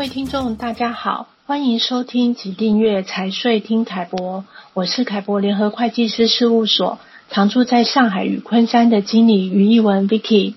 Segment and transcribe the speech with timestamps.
[0.00, 6.98] 各位听众，大家好，欢迎收听及订阅财税听凯博，我是凯博联合会计师事务所
[7.28, 10.54] 常驻在上海与昆山的经理于一文 Vicky。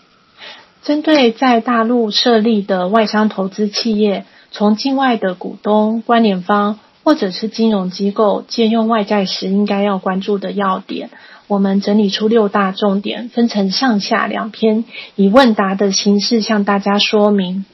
[0.81, 11.09] 针对在大陆设立的外商投资企业，从境外的股东、关联方或者是金融机构借用外债时，应该要关注的要点，
[11.47, 14.85] 我们整理出六大重点，分成上下两篇，
[15.17, 17.65] 以问答的形式向大家说明。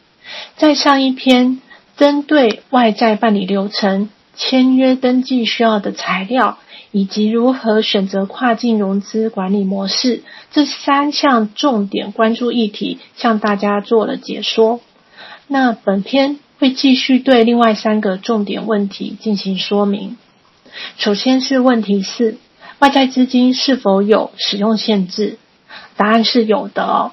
[0.58, 1.60] 在上一篇，
[2.00, 6.58] 针对外债办理流程、签约登记需要的材料，
[6.92, 14.80] 以及如何选择跨境融资管理模式这三项重点关注议题，向大家做了解说。
[15.48, 20.16] 那本篇会继续对另外三个重点问题进行说明。
[20.96, 22.38] 首先是问题四：
[22.80, 25.38] 外债资金是否有使用限制？
[25.98, 27.12] 答案是有的哦。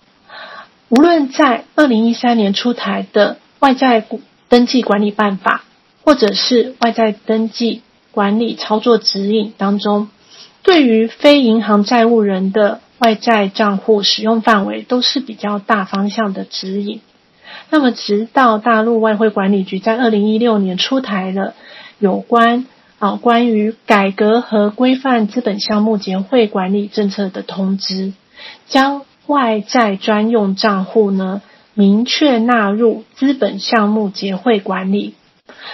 [0.90, 5.64] 无论在二零一三年出台的外债股登记管理办法，
[6.04, 10.08] 或者是外债登记管理操作指引当中，
[10.62, 17.00] 对于非银行债务人的外债账户使用范围都是比较大方向的指引。
[17.70, 21.54] 那么，直到大陆外汇管理局在二零一六年出台了
[21.98, 22.66] 有关
[22.98, 28.12] 啊关于改革和规范资本项目结汇管理政策的通知，
[28.68, 31.42] 将外债专用账户呢，
[31.78, 35.12] 明确纳入资本项目结汇管理，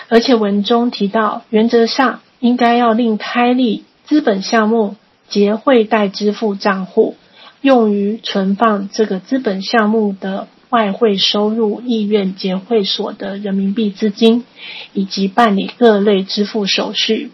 [0.08, 4.97] 而且文中提到，原则上应该要另开立资本项目
[5.28, 7.14] 结汇待支付账户，
[7.61, 14.45] 用于存放这个资本项目的外汇收入意愿结汇所得人民币资金，
[14.92, 17.30] 以及办理各类支付手续。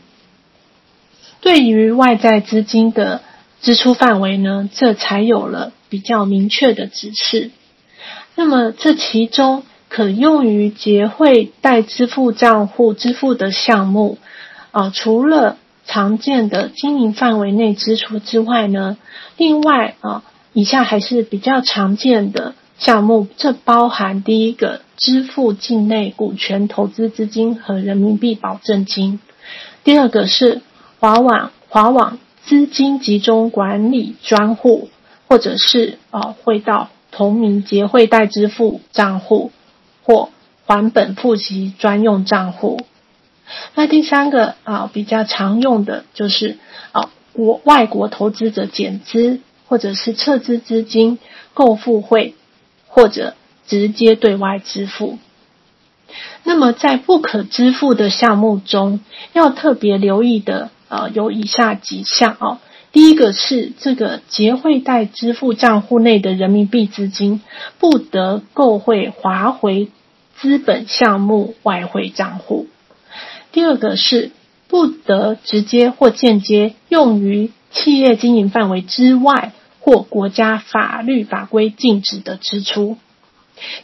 [1.40, 3.22] 对于外在资金的
[3.62, 7.50] 支出范围呢，这才有了比较明确的指示。
[8.40, 14.16] 那么，这其中可用于结汇待支付账户支付的项目，
[14.70, 18.96] 啊，除了常见的经营范围内支出之外呢，
[19.36, 29.18] 另外啊，以下还是比较常见的项目，这包含第一个支付境内股权投资资金和人民币保证金，
[29.82, 30.60] 第二个是
[31.00, 32.18] 华网华网。
[32.44, 34.88] 资金集中管理专户，
[35.26, 39.50] 或者是啊汇到同名结汇待支付账户
[40.04, 40.28] 或
[40.64, 42.80] 还本付息专用账户。
[43.74, 46.58] 那第三个啊比较常用的就是
[46.92, 51.18] 啊国外国投资者减资或者是撤资资金
[51.54, 52.36] 购付汇
[52.86, 53.34] 或者
[53.66, 55.18] 直接对外支付。
[56.44, 59.00] 那么在不可支付的项目中，
[59.32, 60.70] 要特别留意的。
[60.88, 62.60] 啊，有以下几项哦。
[62.98, 67.40] 第一个是这个结汇待支付账户内的人民币资金
[67.78, 69.92] 不得购汇划回
[70.34, 72.66] 资本项目外汇账户。
[73.52, 74.32] 第二个是
[74.66, 82.96] 不得直接或间接用于企业经营范围之外或国家法律法规禁止的支出。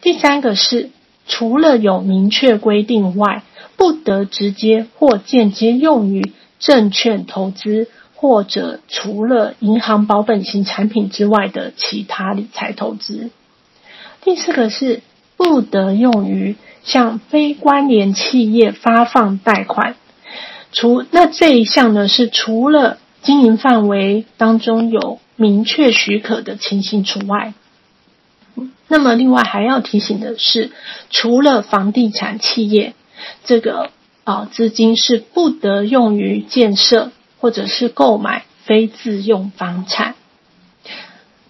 [0.03, 0.91] 第三个是
[1.29, 3.45] 除了有明确规定外，
[3.77, 6.33] 不得直接或间接用于。
[6.61, 7.89] 证券投资
[8.25, 13.29] 或者除了银行保本型产品之外的其他理财投资。
[14.23, 15.03] 第四个是
[15.37, 19.97] 不得用于向非关联企业发放贷款。
[20.73, 27.53] 除那这一项呢，是除了经营范围当中有明确许可的情形除外。
[28.89, 30.71] 那么另外还要提醒的是，
[31.11, 32.95] 除了房地产企业
[33.45, 33.91] 这个。
[34.25, 37.13] 啊，资金是不得用于建设
[37.44, 40.15] 或者是购买非自用房产。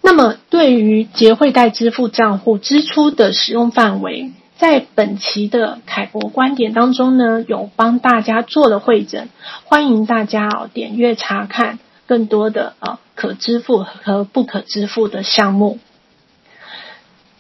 [0.02, 9.28] 那么，对于结汇待支付账户支出的使用范围，在本期的凯博观点当中呢，有帮大家做了汇整，
[9.66, 11.78] 欢迎大家哦点阅查看
[12.08, 15.78] 更多的啊可支付和不可支付的项目。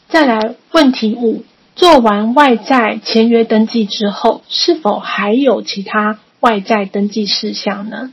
[0.06, 1.42] 再来问题五。
[1.74, 8.12] 做完外债签约登记之后，是否还有其他外债登记事项呢？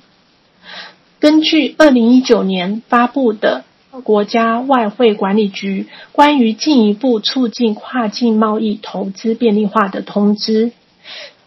[1.21, 3.63] 根据二零一九年发布的
[4.03, 10.71] 国家外汇管理局关于进一步促进跨境贸易投资便利化的通知，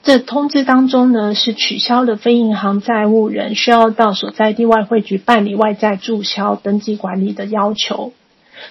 [0.04, 8.12] 这通知当中呢，是取消了非银行债务人需要到所在地外汇局办理外债注销登记管理的要求，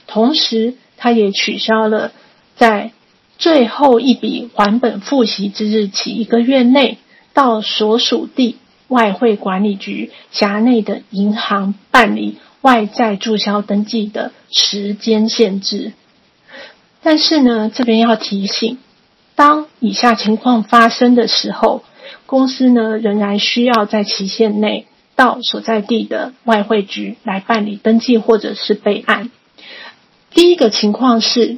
[0.08, 2.14] 同时，它也取消了
[2.56, 2.94] 在
[3.38, 6.98] 最后一笔还本付息之日起一个月内，
[7.34, 8.56] 到所属地
[8.88, 15.94] 外汇管理局辖内的银行办理外债注销登记的时间限制。
[17.02, 18.78] 但是呢，这边要提醒，
[19.36, 21.84] 当以下情况发生的时候，
[22.26, 29.32] 公司呢仍然需要在期限内到所在地的外汇局来办理登记或者是备案。
[30.32, 31.58] 第一个情况是，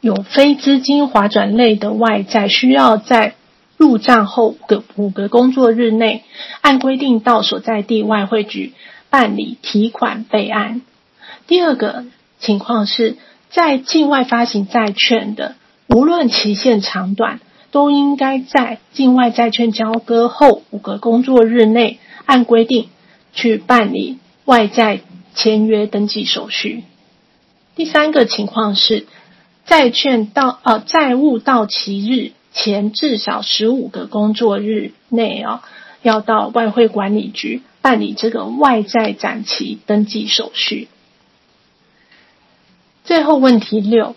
[0.00, 3.34] 有非资金划转类的外债需要在
[3.76, 4.58] 入账后五
[4.96, 6.24] 五个工作日内，
[6.60, 8.72] 按规定到所在地外汇局
[9.10, 10.82] 办理提款备案。
[11.46, 12.04] 第二个
[12.38, 13.16] 情况是
[13.50, 15.56] 在境外发行债券的，
[15.88, 17.40] 无论期限长短，
[17.70, 22.88] 都应该在境外债券交割后五个工作日内，按规定
[23.32, 25.00] 去办理外债
[25.34, 26.84] 签约登记手续。
[27.74, 29.06] 第三个情况是，
[29.66, 35.60] 债券到呃债务到期日前至少十五个工作日内哦，
[36.02, 40.88] 要到外汇管理局办理这个外债展期登记手续。
[43.02, 44.16] 最后问题六，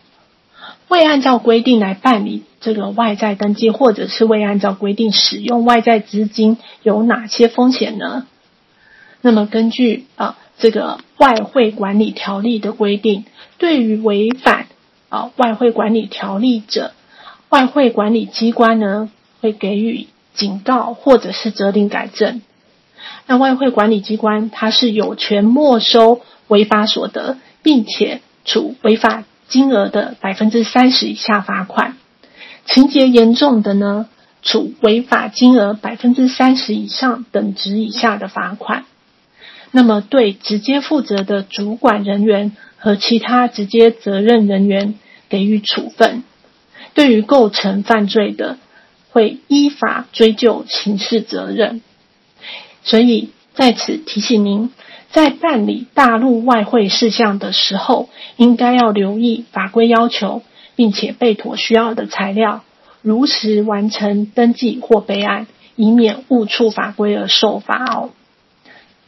[0.88, 8.28] 未按照规定来办理这个外债登记，或者是未按照规定使用外债资金，有哪些风险呢？
[9.22, 13.26] 那么根据啊这个外汇管理条例的规定，
[13.58, 14.68] 对于违反
[15.10, 16.94] 啊外汇管理条例者，
[17.50, 19.10] 外汇管理机关呢
[19.42, 22.42] 会给予警告或者是责令改正。
[23.26, 28.22] 那外汇管理机关它是有权没收违法所得，并且。
[28.50, 31.98] 处违法金额的百分之三十以下罚款，
[32.66, 34.08] 情节严重的呢，
[34.42, 38.86] 处违法金额百分之三十以上等值以下的罚款。
[39.72, 44.96] 那么，对直接负责的主管人员和其他直接责任人员
[45.28, 46.24] 给予处分。
[46.98, 48.58] 对于构成犯罪的，
[49.12, 51.82] 会依法追究刑事责任。
[52.82, 54.72] 所以在此提醒您。
[55.10, 60.42] 在办理大陆外汇事项的时候，应该要留意法规要求，
[60.76, 62.64] 并且备妥需要的材料，
[63.04, 68.10] 如实完成登记或备案，以免误触法规而受罚哦。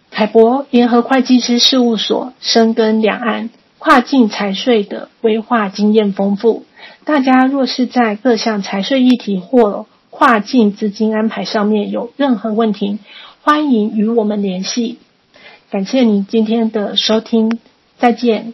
[0.10, 6.66] 凯博联合会计师事务所深耕两岸跨境财税的规划经验丰富，
[7.06, 13.00] 大家若是在各项财税议题或跨境资金安排上面有任何问题，
[13.42, 15.00] 欢迎与我们联系。
[15.72, 17.58] 感谢您今天的收听，
[17.98, 18.54] 再见。